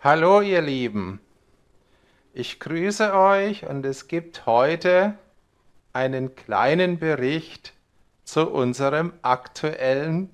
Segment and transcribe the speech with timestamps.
[0.00, 1.18] Hallo ihr Lieben,
[2.32, 5.18] ich grüße euch und es gibt heute
[5.92, 7.72] einen kleinen Bericht
[8.22, 10.30] zu unserem aktuellen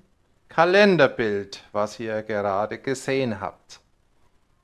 [0.49, 3.79] Kalenderbild, was ihr gerade gesehen habt.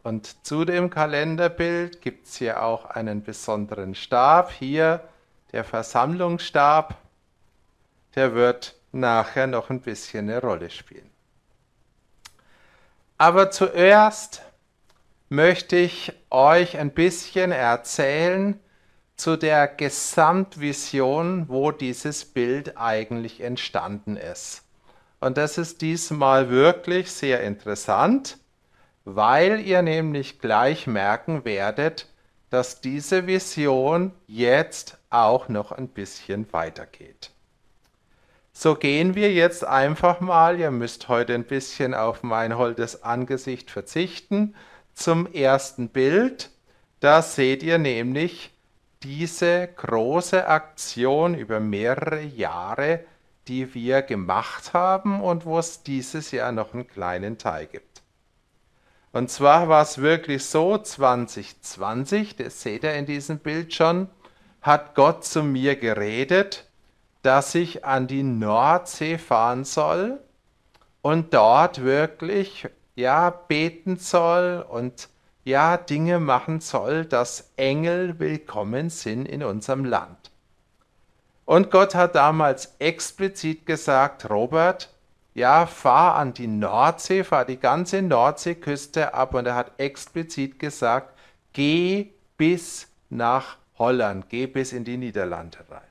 [0.04, 5.04] Und zu dem Kalenderbild gibt es hier auch einen besonderen Stab, hier
[5.52, 6.96] der Versammlungsstab,
[8.14, 11.10] der wird nachher noch ein bisschen eine Rolle spielen.
[13.18, 14.44] Aber zuerst
[15.32, 18.60] möchte ich euch ein bisschen erzählen
[19.16, 24.64] zu der Gesamtvision, wo dieses Bild eigentlich entstanden ist.
[25.22, 28.40] Und das ist diesmal wirklich sehr interessant,
[29.06, 32.10] weil ihr nämlich gleich merken werdet,
[32.50, 37.32] dass diese Vision jetzt auch noch ein bisschen weitergeht.
[38.52, 43.72] So gehen wir jetzt einfach mal, ihr müsst heute ein bisschen auf mein holdes Angesicht
[43.72, 44.56] verzichten,
[44.94, 46.50] zum ersten Bild.
[47.00, 48.52] Da seht ihr nämlich
[49.04, 53.04] diese große Aktion über mehrere Jahre,
[53.48, 58.04] die wir gemacht haben und wo es dieses Jahr noch einen kleinen Teil gibt.
[59.12, 64.08] Und zwar war es wirklich so, 2020, das seht ihr in diesem Bild schon,
[64.62, 66.66] hat Gott zu mir geredet,
[67.24, 70.20] dass ich an die Nordsee fahren soll
[71.02, 75.10] und dort wirklich ja, beten soll und
[75.44, 80.32] ja, Dinge machen soll, dass Engel willkommen sind in unserem Land.
[81.46, 84.90] Und Gott hat damals explizit gesagt, Robert,
[85.34, 91.18] ja, fahr an die Nordsee, fahr die ganze Nordseeküste ab und er hat explizit gesagt,
[91.54, 95.91] geh bis nach Holland, geh bis in die Niederlande rein.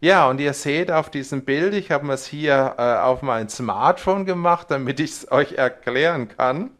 [0.00, 4.26] Ja, und ihr seht auf diesem Bild, ich habe es hier äh, auf mein Smartphone
[4.26, 6.70] gemacht, damit ich es euch erklären kann.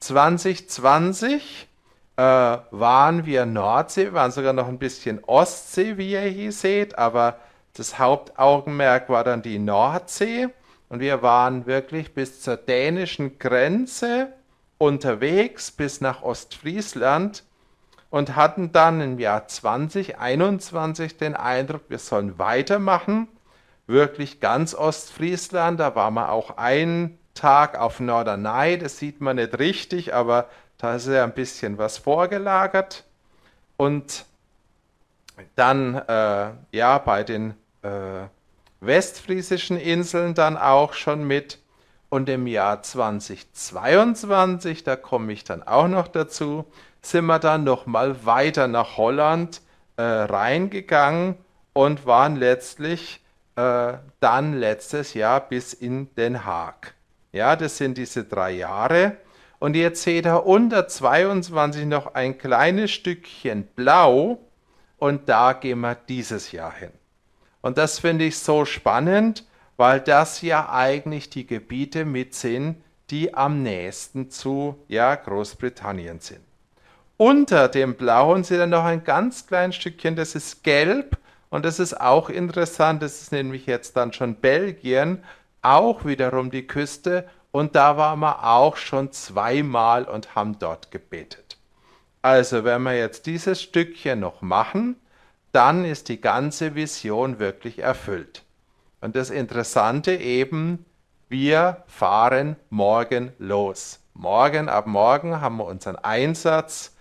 [0.00, 1.68] 2020
[2.16, 7.38] äh, waren wir Nordsee, waren sogar noch ein bisschen Ostsee, wie ihr hier seht, aber
[7.74, 10.48] das Hauptaugenmerk war dann die Nordsee
[10.88, 14.32] und wir waren wirklich bis zur dänischen Grenze
[14.76, 17.44] unterwegs bis nach Ostfriesland
[18.10, 23.28] und hatten dann im Jahr 2021 den Eindruck, wir sollen weitermachen.
[23.86, 29.58] Wirklich ganz Ostfriesland, da waren wir auch einen Tag auf Norderney, das sieht man nicht
[29.58, 30.48] richtig, aber
[30.78, 33.04] da ist ja ein bisschen was vorgelagert.
[33.76, 34.26] Und
[35.54, 38.26] dann äh, ja bei den äh,
[38.80, 41.58] westfriesischen Inseln dann auch schon mit.
[42.08, 46.64] Und im Jahr 2022, da komme ich dann auch noch dazu,
[47.02, 49.62] sind wir dann nochmal weiter nach Holland
[49.96, 51.36] äh, reingegangen
[51.72, 53.20] und waren letztlich
[53.56, 56.94] äh, dann letztes Jahr bis in Den Haag.
[57.32, 59.16] Ja, das sind diese drei Jahre.
[59.58, 64.38] Und jetzt seht ihr unter 22 noch ein kleines Stückchen blau
[64.96, 66.92] und da gehen wir dieses Jahr hin.
[67.60, 69.44] Und das finde ich so spannend,
[69.76, 76.40] weil das ja eigentlich die Gebiete mit sind, die am nächsten zu ja, Großbritannien sind.
[77.20, 81.18] Unter dem Blauen seht ihr noch ein ganz kleines Stückchen, das ist gelb
[81.50, 85.22] und das ist auch interessant, das ist nämlich jetzt dann schon Belgien,
[85.60, 91.58] auch wiederum die Küste und da waren wir auch schon zweimal und haben dort gebetet.
[92.22, 94.96] Also wenn wir jetzt dieses Stückchen noch machen,
[95.52, 98.44] dann ist die ganze Vision wirklich erfüllt.
[99.02, 100.86] Und das Interessante eben,
[101.28, 104.00] wir fahren morgen los.
[104.14, 106.96] Morgen, ab morgen haben wir unseren Einsatz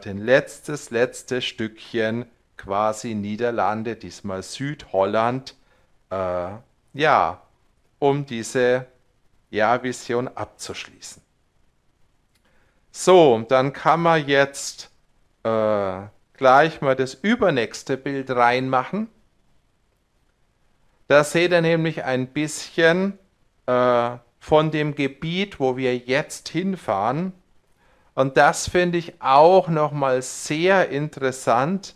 [0.00, 2.26] den letztes, letzte Stückchen
[2.56, 5.54] quasi Niederlande, diesmal Südholland,
[6.10, 6.50] äh,
[6.92, 7.42] ja,
[7.98, 8.86] um diese
[9.50, 11.22] ja, Vision abzuschließen.
[12.92, 14.90] So, dann kann man jetzt
[15.44, 16.00] äh,
[16.34, 19.08] gleich mal das übernächste Bild reinmachen.
[21.08, 23.18] Da seht ihr nämlich ein bisschen
[23.66, 27.32] äh, von dem Gebiet, wo wir jetzt hinfahren.
[28.20, 31.94] Und das finde ich auch nochmal sehr interessant,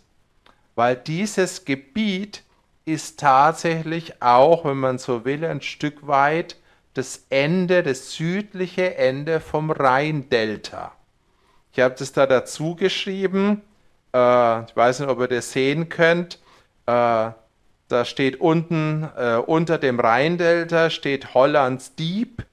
[0.73, 2.41] weil dieses Gebiet
[2.83, 6.55] ist tatsächlich auch, wenn man so will, ein Stück weit
[6.95, 10.93] das Ende, das südliche Ende vom Rheindelta.
[11.73, 13.61] Ich habe das da dazu geschrieben.
[14.11, 16.39] Äh, ich weiß nicht, ob ihr das sehen könnt.
[16.87, 17.29] Äh,
[17.87, 22.43] da steht unten äh, unter dem Rheindelta steht Hollands Dieb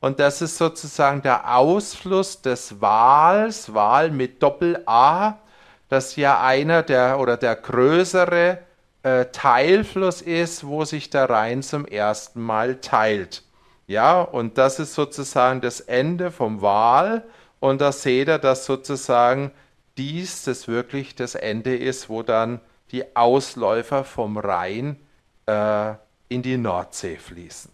[0.00, 5.38] und das ist sozusagen der Ausfluss des Wals, Wal mit Doppel-A,
[5.88, 8.58] das ja einer der oder der größere
[9.02, 13.42] äh, Teilfluss ist, wo sich der Rhein zum ersten Mal teilt.
[13.86, 17.24] Ja, und das ist sozusagen das Ende vom Wal
[17.58, 19.50] Und da seht ihr, dass sozusagen
[19.98, 22.60] dies das wirklich das Ende ist, wo dann
[22.92, 24.96] die Ausläufer vom Rhein
[25.46, 25.94] äh,
[26.28, 27.70] in die Nordsee fließen.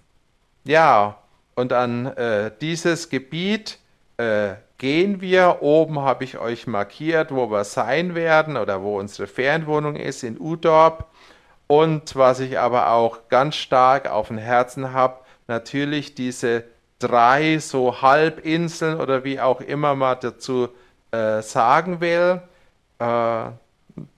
[0.64, 1.18] Ja,
[1.56, 3.78] und an äh, dieses Gebiet
[4.18, 5.62] äh, gehen wir.
[5.62, 10.38] Oben habe ich euch markiert, wo wir sein werden oder wo unsere Ferienwohnung ist in
[10.38, 11.06] Udorp.
[11.66, 15.18] Und was ich aber auch ganz stark auf dem Herzen habe,
[15.48, 16.64] natürlich diese
[16.98, 20.68] drei so Halbinseln oder wie auch immer man dazu
[21.10, 22.42] äh, sagen will.
[22.98, 23.50] Äh,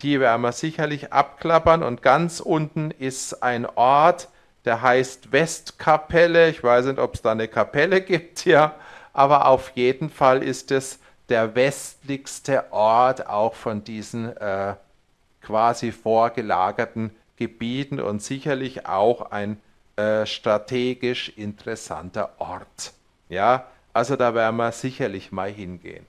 [0.03, 1.83] die werden wir sicherlich abklappern.
[1.83, 4.29] Und ganz unten ist ein Ort,
[4.69, 6.51] der heißt Westkapelle.
[6.51, 8.75] Ich weiß nicht, ob es da eine Kapelle gibt hier,
[9.15, 10.99] aber auf jeden Fall ist es
[11.31, 14.75] der westlichste Ort auch von diesen äh,
[15.41, 19.59] quasi vorgelagerten Gebieten und sicherlich auch ein
[19.97, 22.93] äh, strategisch interessanter Ort.
[23.31, 26.05] Ja, also da werden wir sicherlich mal hingehen.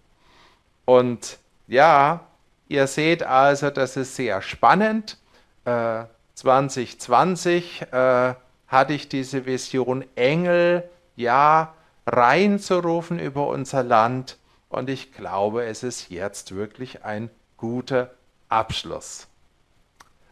[0.84, 2.26] Und ja,
[2.68, 5.18] ihr seht also, das ist sehr spannend.
[5.64, 6.04] Äh,
[6.36, 8.34] 2020 äh,
[8.70, 11.74] hatte ich diese Vision, Engel, ja,
[12.06, 14.38] reinzurufen über unser Land.
[14.70, 18.12] Und ich glaube, es ist jetzt wirklich ein guter
[18.48, 19.28] Abschluss.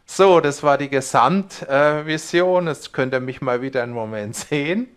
[0.06, 2.66] So, das war die Gesamtvision.
[2.66, 4.88] Äh, Jetzt könnt ihr mich mal wieder einen Moment sehen.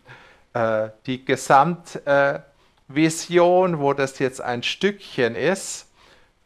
[0.54, 5.88] Äh, die Gesamtvision, wo das jetzt ein Stückchen ist.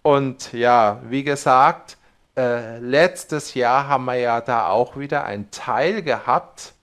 [0.02, 1.98] Und ja, wie gesagt,
[2.38, 6.75] äh, letztes Jahr haben wir ja da auch wieder einen Teil gehabt.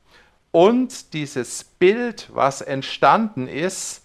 [0.53, 4.03] Und dieses Bild, was entstanden ist,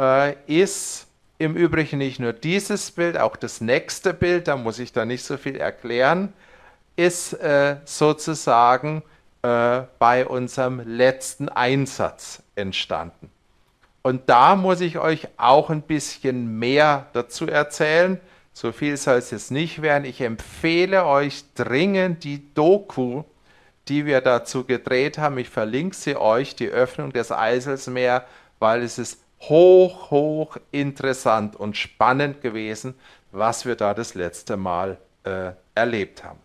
[0.00, 1.06] äh, ist
[1.38, 5.24] im Übrigen nicht nur dieses Bild, auch das nächste Bild, da muss ich da nicht
[5.24, 6.32] so viel erklären,
[6.96, 9.02] ist äh, sozusagen
[9.42, 13.30] äh, bei unserem letzten Einsatz entstanden.
[14.02, 18.20] Und da muss ich euch auch ein bisschen mehr dazu erzählen.
[18.52, 20.04] So viel soll es jetzt nicht werden.
[20.04, 23.24] Ich empfehle euch dringend die Doku,
[23.88, 25.38] die wir dazu gedreht haben.
[25.38, 28.24] Ich verlinke sie euch, die Öffnung des Eiselsmeer,
[28.58, 32.94] weil es ist hoch, hoch interessant und spannend gewesen,
[33.32, 36.38] was wir da das letzte Mal äh, erlebt haben.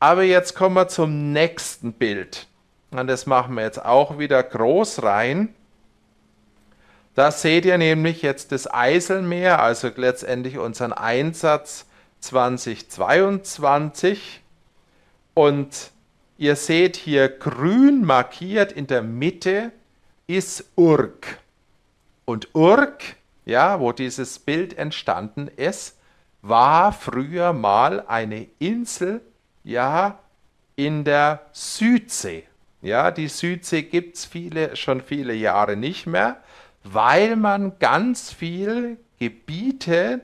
[0.00, 2.46] Aber jetzt kommen wir zum nächsten Bild.
[2.90, 5.54] Und das machen wir jetzt auch wieder groß rein.
[7.14, 11.86] Da seht ihr nämlich jetzt das Eiselmeer, also letztendlich unseren Einsatz
[12.20, 14.42] 2022.
[15.32, 15.93] Und
[16.36, 19.72] ihr seht hier grün markiert in der Mitte
[20.26, 21.38] ist Urk.
[22.24, 25.98] Und Urk, ja, wo dieses Bild entstanden ist,
[26.42, 29.20] war früher mal eine Insel
[29.64, 30.18] ja,
[30.76, 32.44] in der Südsee.
[32.82, 36.36] Ja, die Südsee gibt es viele, schon viele Jahre nicht mehr,
[36.82, 40.20] weil man ganz viel Gebiete,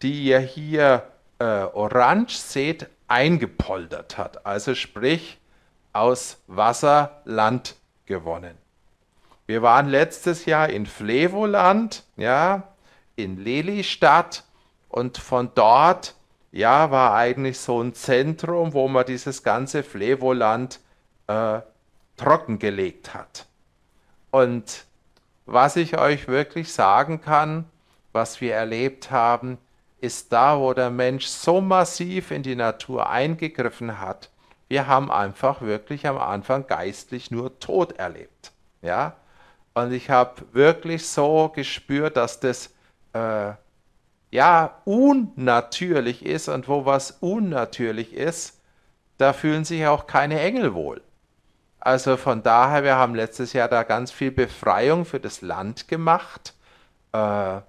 [0.00, 1.06] die ihr hier
[1.38, 4.46] äh, orange seht, eingepoltert hat.
[4.46, 5.38] Also sprich
[5.92, 7.76] aus Wasser Land
[8.06, 8.56] gewonnen.
[9.46, 12.68] Wir waren letztes Jahr in Flevoland, ja,
[13.16, 14.44] in Lelistadt
[14.88, 16.14] und von dort
[16.52, 20.80] ja, war eigentlich so ein Zentrum, wo man dieses ganze Flevoland
[21.26, 21.60] äh,
[22.16, 23.46] trockengelegt hat.
[24.30, 24.84] Und
[25.46, 27.64] was ich euch wirklich sagen kann,
[28.12, 29.58] was wir erlebt haben,
[30.00, 34.30] ist da, wo der Mensch so massiv in die Natur eingegriffen hat.
[34.68, 38.52] Wir haben einfach wirklich am Anfang geistlich nur Tod erlebt.
[38.82, 39.16] Ja?
[39.74, 42.74] Und ich habe wirklich so gespürt, dass das
[43.14, 43.52] äh,
[44.30, 48.60] ja unnatürlich ist und wo was unnatürlich ist,
[49.16, 51.02] da fühlen sich auch keine Engel wohl.
[51.80, 56.54] Also von daher, wir haben letztes Jahr da ganz viel Befreiung für das Land gemacht.
[57.12, 57.60] Äh,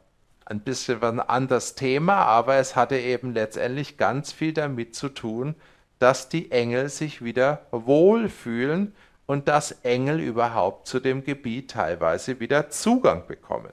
[0.50, 5.56] ein bisschen ein anderes Thema, aber es hatte eben letztendlich ganz viel damit zu tun,
[6.00, 12.70] dass die Engel sich wieder wohlfühlen und dass Engel überhaupt zu dem Gebiet teilweise wieder
[12.70, 13.72] Zugang bekommen.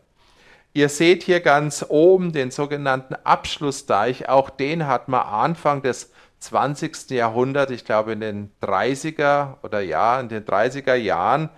[0.74, 4.28] Ihr seht hier ganz oben den sogenannten Abschlussdeich.
[4.28, 7.10] Auch den hat man Anfang des 20.
[7.10, 11.48] Jahrhunderts, ich glaube in den 30er oder ja, in den 30er Jahren,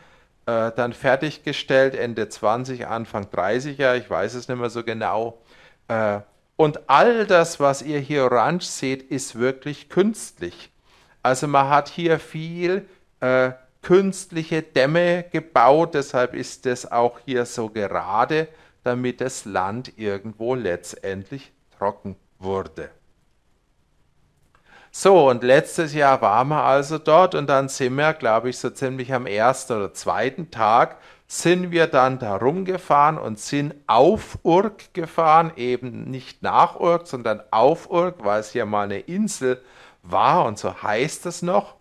[0.47, 5.43] äh, dann fertiggestellt, Ende 20, Anfang 30er, ich weiß es nicht mehr so genau.
[5.89, 6.21] Äh,
[6.59, 10.71] und all das, was ihr hier orange seht, ist wirklich künstlich.
[11.23, 12.87] Also man hat hier viel
[13.21, 18.49] äh, künstliche Dämme gebaut, deshalb ist es auch hier so gerade
[18.89, 22.91] damit das Land irgendwo letztendlich trocken wurde.
[24.91, 28.71] So, und letztes Jahr waren wir also dort und dann sind wir, glaube ich, so
[28.71, 30.97] ziemlich am ersten oder zweiten Tag
[31.31, 37.43] sind wir dann da rumgefahren und sind auf Urk gefahren, eben nicht nach Urk, sondern
[37.51, 39.63] auf Urk, weil es ja mal eine Insel
[40.03, 41.75] war und so heißt es noch.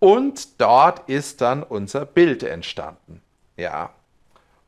[0.00, 3.22] Und dort ist dann unser Bild entstanden.
[3.56, 3.90] Ja.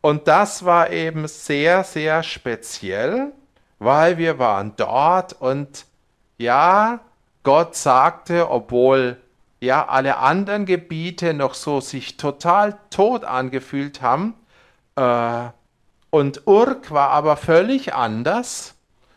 [0.00, 3.32] Und das war eben sehr, sehr speziell,
[3.80, 5.86] weil wir waren dort und
[6.38, 7.00] ja,
[7.42, 9.16] Gott sagte, obwohl
[9.64, 14.34] ja alle anderen Gebiete noch so sich total tot angefühlt haben,
[14.96, 15.48] äh,
[16.10, 18.74] und Urk war aber völlig anders.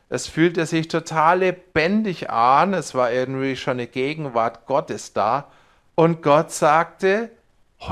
[0.09, 5.51] Es fühlte sich total lebendig an, es war irgendwie schon eine Gegenwart Gottes da.
[5.93, 7.29] Und Gott sagte,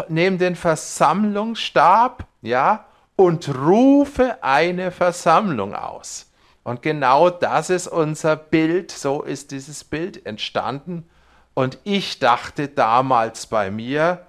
[0.07, 2.85] nimm den Versammlungsstab, ja,
[3.15, 6.31] und rufe eine Versammlung aus.
[6.63, 11.07] Und genau das ist unser Bild, so ist dieses Bild entstanden.
[11.55, 14.27] Und ich dachte damals bei mir,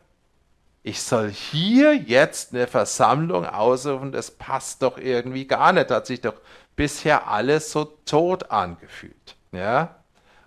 [0.84, 6.20] ich soll hier jetzt eine Versammlung ausrufen, das passt doch irgendwie gar nicht, hat sich
[6.20, 6.40] doch
[6.76, 9.34] bisher alles so tot angefühlt.
[9.50, 9.96] Ja?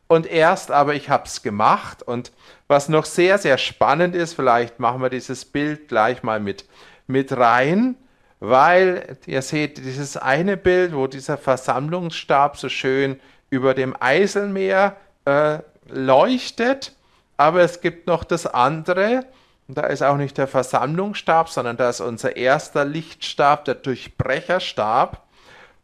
[0.07, 2.31] Und erst aber ich habe es gemacht und
[2.69, 6.65] was noch sehr, sehr spannend ist, vielleicht machen wir dieses Bild gleich mal mit,
[7.05, 7.95] mit rein,
[8.39, 13.19] weil ihr seht dieses eine Bild, wo dieser Versammlungsstab so schön
[13.49, 14.95] über dem Eiselmeer
[15.25, 15.59] äh,
[15.89, 16.95] leuchtet,
[17.37, 19.25] aber es gibt noch das andere,
[19.67, 25.23] und da ist auch nicht der Versammlungsstab, sondern da ist unser erster Lichtstab, der Durchbrecherstab,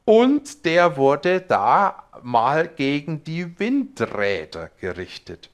[0.06, 5.50] und der wurde da mal gegen die Windräder gerichtet.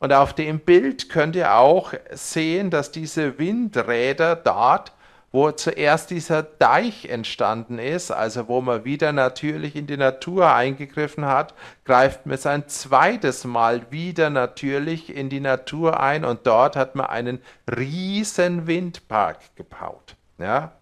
[0.00, 4.92] Und auf dem Bild könnt ihr auch sehen, dass diese Windräder dort,
[5.30, 11.26] wo zuerst dieser Deich entstanden ist, also wo man wieder natürlich in die Natur eingegriffen
[11.26, 11.54] hat,
[11.84, 17.06] greift man ein zweites Mal wieder natürlich in die Natur ein und dort hat man
[17.06, 20.16] einen riesen Windpark gebaut.
[20.38, 20.72] Ja?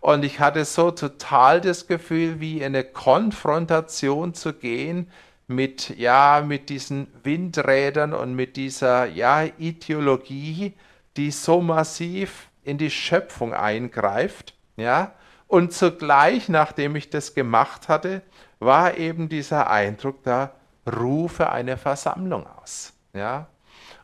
[0.00, 5.10] Und ich hatte so total das Gefühl, wie in eine Konfrontation zu gehen
[5.46, 10.74] mit, ja, mit diesen Windrädern und mit dieser, ja, Ideologie,
[11.16, 15.12] die so massiv in die Schöpfung eingreift, ja.
[15.46, 18.22] Und zugleich, nachdem ich das gemacht hatte,
[18.58, 20.52] war eben dieser Eindruck da,
[20.86, 23.46] rufe eine Versammlung aus, ja.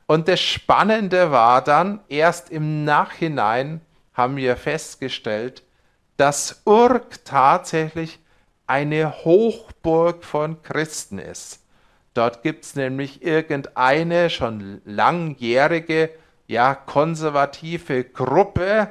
[0.06, 3.80] Und das Spannende war dann, erst im Nachhinein
[4.12, 5.62] haben wir festgestellt,
[6.16, 8.21] dass Urk tatsächlich
[8.66, 11.61] eine Hochburg von Christen ist.
[12.14, 16.11] Dort gibt es nämlich irgendeine schon langjährige,
[16.46, 18.90] ja, konservative Gruppe,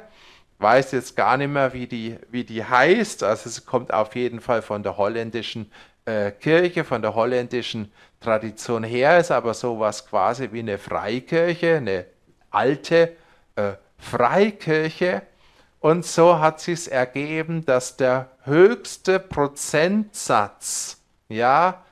[0.58, 3.22] weiß jetzt gar nicht mehr, wie die, wie die heißt.
[3.22, 5.70] Also es kommt auf jeden Fall von der holländischen
[6.04, 12.06] äh, Kirche, von der holländischen Tradition her, ist aber sowas quasi wie eine Freikirche, eine
[12.50, 13.16] alte
[13.56, 15.22] äh, Freikirche
[15.84, 20.96] und so hat sich ergeben, dass der höchste Prozentsatz
[21.28, 21.83] ja,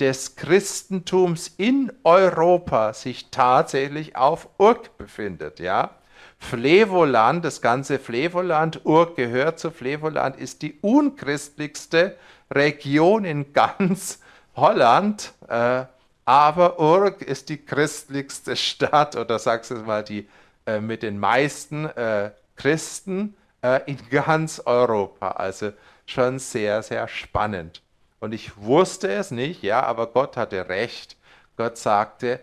[0.00, 5.58] des Christentums in Europa sich tatsächlich auf Urk befindet.
[5.60, 5.90] Ja.
[6.38, 12.16] Flevoland, das ganze Flevoland, Urk gehört zu Flevoland, ist die unchristlichste
[12.50, 14.20] Region in ganz
[14.56, 15.32] Holland.
[15.48, 15.84] Äh,
[16.24, 20.28] aber Urk ist die christlichste Stadt oder sagst du mal die
[20.66, 25.30] äh, mit den meisten äh, Christen äh, in ganz Europa.
[25.30, 25.72] Also
[26.04, 27.82] schon sehr, sehr spannend.
[28.20, 31.16] Und ich wusste es nicht, ja, aber Gott hatte recht.
[31.56, 32.40] Gott sagte,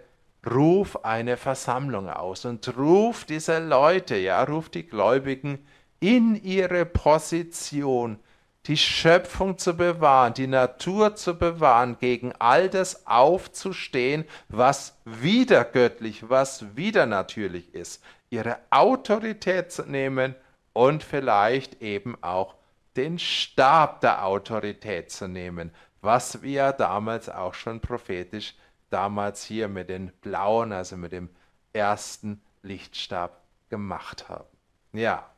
[0.50, 5.66] ruf eine Versammlung aus und ruf diese Leute, ja, ruf die Gläubigen
[6.00, 8.20] in ihre Position,
[8.66, 16.30] die Schöpfung zu bewahren, die Natur zu bewahren, gegen all das aufzustehen, was wieder göttlich,
[16.30, 18.04] was wieder natürlich ist
[18.34, 20.36] ihre Autorität zu nehmen
[20.74, 22.56] und vielleicht eben auch
[22.96, 25.72] den Stab der Autorität zu nehmen,
[26.02, 28.56] was wir damals auch schon prophetisch
[28.90, 31.30] damals hier mit den blauen, also mit dem
[31.72, 34.46] ersten Lichtstab gemacht haben.
[34.92, 35.30] Ja,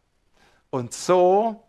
[0.70, 1.64] und so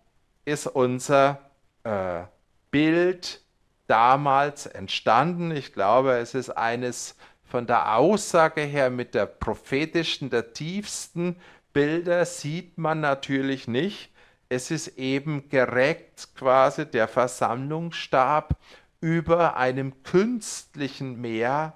[0.45, 1.39] ist unser
[1.85, 2.25] äh,
[2.71, 3.41] Bild
[3.87, 5.53] damals entstanden.
[5.53, 11.37] Ich glaube, es ist eines von der Aussage her mit der prophetischen, der tiefsten
[11.73, 14.11] Bilder sieht man natürlich nicht.
[14.49, 18.57] Es ist eben gereckt quasi der Versammlungsstab
[19.01, 21.75] über einem künstlichen Meer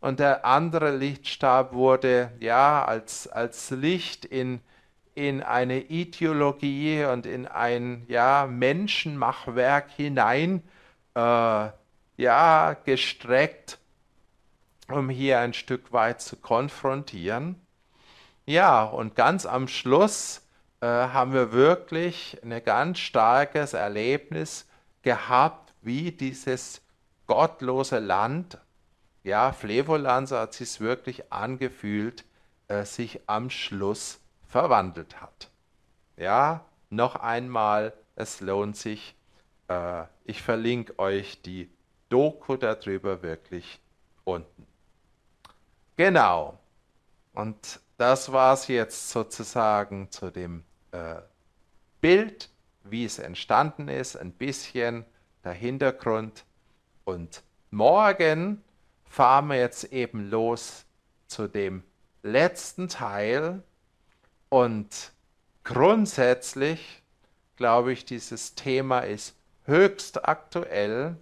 [0.00, 4.60] und der andere Lichtstab wurde ja als, als Licht in,
[5.14, 10.62] in eine Ideologie und in ein ja, Menschenmachwerk hinein
[11.14, 11.68] äh,
[12.16, 13.78] ja, gestreckt
[14.88, 17.60] um hier ein Stück weit zu konfrontieren.
[18.44, 20.42] Ja, und ganz am Schluss
[20.82, 24.66] äh, haben wir wirklich ein ganz starkes Erlebnis
[25.02, 26.82] gehabt, wie dieses
[27.28, 28.58] gottlose Land,
[29.22, 32.24] ja, Flevoland, so hat sich wirklich angefühlt,
[32.66, 35.50] äh, sich am Schluss verwandelt hat.
[36.16, 39.14] Ja, noch einmal, es lohnt sich.
[39.68, 41.70] Äh, ich verlinke euch die
[42.08, 43.80] Doku darüber wirklich
[44.24, 44.66] unten.
[45.96, 46.58] Genau.
[47.34, 51.16] Und das war es jetzt sozusagen zu dem äh,
[52.00, 52.50] Bild,
[52.84, 55.04] wie es entstanden ist, ein bisschen
[55.44, 56.44] der Hintergrund.
[57.04, 58.62] Und morgen
[59.04, 60.84] fahren wir jetzt eben los
[61.26, 61.82] zu dem
[62.22, 63.62] letzten Teil.
[64.48, 65.12] Und
[65.64, 67.02] grundsätzlich
[67.56, 71.16] glaube ich, dieses Thema ist höchst aktuell,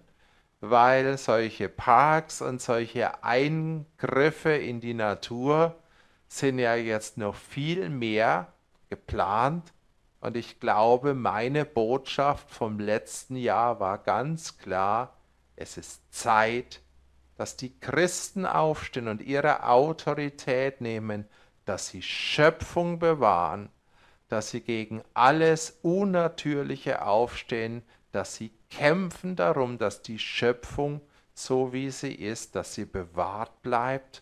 [0.59, 5.75] weil solche Parks und solche Eingriffe in die Natur
[6.27, 8.51] sind ja jetzt noch viel mehr
[8.91, 9.73] geplant.
[10.19, 15.17] Und ich glaube, meine Botschaft vom letzten Jahr war ganz klar,
[15.55, 16.81] es ist Zeit,
[17.37, 21.25] dass die Christen aufstehen und ihre Autorität nehmen,
[21.65, 23.69] dass sie Schöpfung bewahren,
[24.27, 27.81] dass sie gegen alles Unnatürliche aufstehen,
[28.11, 31.01] dass sie kämpfen darum, dass die Schöpfung
[31.33, 34.21] so wie sie ist, dass sie bewahrt bleibt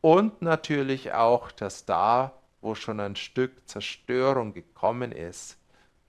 [0.00, 5.58] und natürlich auch, dass da, wo schon ein Stück Zerstörung gekommen ist,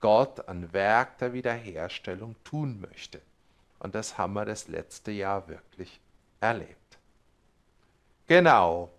[0.00, 3.20] Gott ein Werk der Wiederherstellung tun möchte.
[3.78, 6.00] Und das haben wir das letzte Jahr wirklich
[6.40, 6.98] erlebt.
[8.26, 8.90] Genau,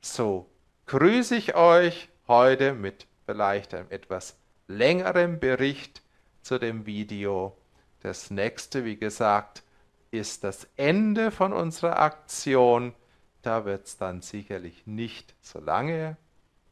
[0.00, 0.48] so
[0.86, 4.36] grüße ich euch heute mit vielleicht einem etwas
[4.68, 6.02] längeren Bericht
[6.42, 7.56] zu dem Video.
[8.00, 9.62] Das nächste, wie gesagt,
[10.10, 12.94] ist das Ende von unserer Aktion.
[13.42, 16.16] Da wird es dann sicherlich nicht so lange.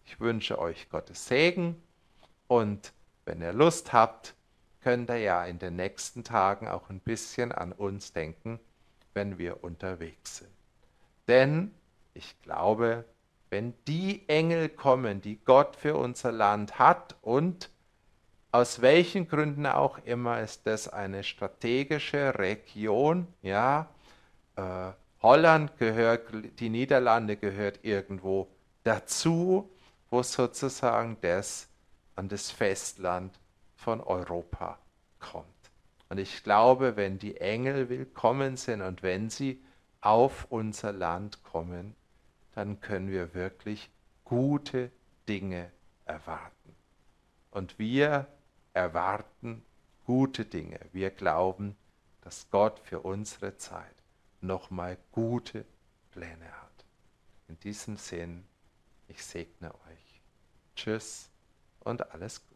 [0.04, 1.82] Ich wünsche euch Gottes Segen
[2.49, 2.93] und
[3.25, 4.34] wenn ihr Lust habt,
[4.80, 8.58] könnt ihr ja in den nächsten Tagen auch ein bisschen an uns denken,
[9.15, 10.50] wenn wir unterwegs sind.
[11.28, 11.73] Denn
[12.15, 13.04] ich glaube,
[13.50, 17.71] wenn die Engel kommen, die Gott für unser Land hat und
[18.50, 23.88] aus welchen Gründen auch immer ist das eine strategische Region, ja,
[24.56, 24.91] äh,
[25.23, 26.26] Holland gehört,
[26.58, 28.49] die Niederlande gehört irgendwo
[28.84, 29.71] dazu,
[30.13, 31.69] wo sozusagen das
[32.17, 33.41] an das Festland
[33.75, 34.79] von Europa
[35.19, 35.47] kommt.
[36.11, 39.65] Und ich glaube, wenn die Engel willkommen sind und wenn sie
[40.03, 41.97] auf unser Land kommen,
[42.55, 43.89] dann können wir wirklich
[44.25, 44.93] gute
[45.27, 45.73] Dinge
[46.05, 46.77] erwarten.
[47.51, 48.27] Und wir
[48.75, 49.65] erwarten
[50.05, 50.79] gute Dinge.
[50.93, 51.75] Wir glauben,
[52.21, 53.95] dass Gott für unsere Zeit
[54.43, 55.65] nochmal gute
[56.11, 56.85] Pläne hat.
[57.49, 58.45] In diesem Sinn,
[59.09, 60.01] ich segne euch.
[60.76, 61.30] Tschüss
[61.80, 62.51] und alles Gute.